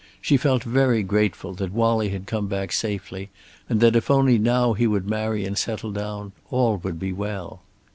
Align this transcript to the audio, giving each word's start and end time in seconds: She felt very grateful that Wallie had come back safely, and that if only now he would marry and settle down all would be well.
She 0.19 0.35
felt 0.35 0.63
very 0.63 1.03
grateful 1.03 1.53
that 1.53 1.71
Wallie 1.71 2.09
had 2.09 2.25
come 2.25 2.47
back 2.47 2.71
safely, 2.71 3.29
and 3.69 3.79
that 3.81 3.95
if 3.95 4.09
only 4.09 4.39
now 4.39 4.73
he 4.73 4.87
would 4.87 5.07
marry 5.07 5.45
and 5.45 5.55
settle 5.55 5.91
down 5.91 6.31
all 6.49 6.77
would 6.77 6.97
be 6.99 7.13
well. 7.13 7.61